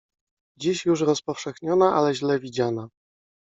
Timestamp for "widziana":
2.39-2.89